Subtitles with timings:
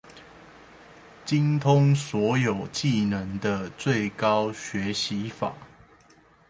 [1.25, 5.53] 精通所有技能的最高學習法